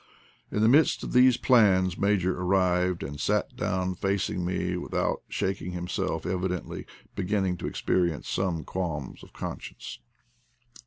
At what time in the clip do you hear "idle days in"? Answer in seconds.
4.41-4.65